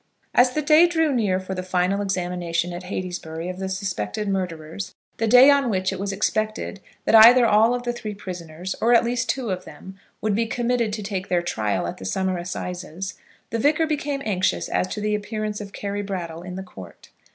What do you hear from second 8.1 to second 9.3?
prisoners, or at least